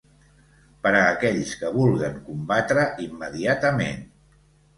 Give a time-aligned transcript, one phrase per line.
[0.87, 4.03] Per a aquells que vulguen combatre immediatament.